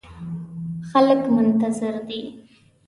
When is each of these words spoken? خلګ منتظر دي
خلګ 0.89 1.21
منتظر 1.35 1.93
دي 2.07 2.21